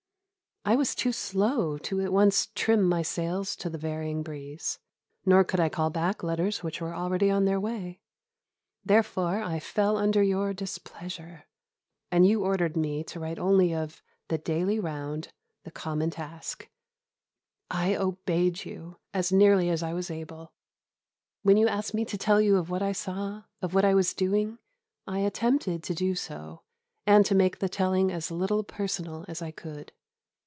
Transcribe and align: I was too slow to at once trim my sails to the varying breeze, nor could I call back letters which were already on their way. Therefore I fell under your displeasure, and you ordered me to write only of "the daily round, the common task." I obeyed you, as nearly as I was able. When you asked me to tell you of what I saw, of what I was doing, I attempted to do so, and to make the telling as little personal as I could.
I 0.63 0.75
was 0.75 0.93
too 0.93 1.11
slow 1.11 1.79
to 1.79 2.01
at 2.01 2.13
once 2.13 2.49
trim 2.53 2.83
my 2.83 3.01
sails 3.01 3.55
to 3.55 3.69
the 3.69 3.79
varying 3.79 4.21
breeze, 4.21 4.77
nor 5.25 5.43
could 5.43 5.59
I 5.59 5.69
call 5.69 5.89
back 5.89 6.21
letters 6.21 6.61
which 6.61 6.79
were 6.79 6.93
already 6.93 7.31
on 7.31 7.45
their 7.45 7.59
way. 7.59 7.99
Therefore 8.85 9.41
I 9.41 9.59
fell 9.59 9.97
under 9.97 10.21
your 10.21 10.53
displeasure, 10.53 11.47
and 12.11 12.27
you 12.27 12.43
ordered 12.43 12.77
me 12.77 13.03
to 13.05 13.19
write 13.19 13.39
only 13.39 13.73
of 13.73 14.03
"the 14.27 14.37
daily 14.37 14.79
round, 14.79 15.33
the 15.63 15.71
common 15.71 16.11
task." 16.11 16.69
I 17.71 17.95
obeyed 17.95 18.63
you, 18.63 18.97
as 19.15 19.31
nearly 19.31 19.67
as 19.71 19.81
I 19.81 19.93
was 19.95 20.11
able. 20.11 20.53
When 21.41 21.57
you 21.57 21.67
asked 21.67 21.95
me 21.95 22.05
to 22.05 22.19
tell 22.19 22.39
you 22.39 22.57
of 22.57 22.69
what 22.69 22.83
I 22.83 22.91
saw, 22.91 23.45
of 23.63 23.73
what 23.73 23.83
I 23.83 23.95
was 23.95 24.13
doing, 24.13 24.59
I 25.07 25.19
attempted 25.21 25.81
to 25.81 25.95
do 25.95 26.13
so, 26.13 26.61
and 27.07 27.25
to 27.25 27.33
make 27.33 27.57
the 27.57 27.67
telling 27.67 28.11
as 28.11 28.29
little 28.29 28.63
personal 28.63 29.25
as 29.27 29.41
I 29.41 29.49
could. 29.49 29.91